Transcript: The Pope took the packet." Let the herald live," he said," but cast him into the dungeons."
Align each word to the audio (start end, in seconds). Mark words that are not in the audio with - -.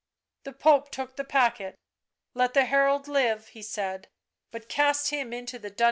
The 0.45 0.53
Pope 0.53 0.89
took 0.89 1.15
the 1.15 1.23
packet." 1.23 1.75
Let 2.33 2.55
the 2.55 2.65
herald 2.65 3.07
live," 3.07 3.49
he 3.49 3.61
said," 3.61 4.07
but 4.51 4.67
cast 4.67 5.11
him 5.11 5.31
into 5.31 5.59
the 5.59 5.69
dungeons." 5.69 5.79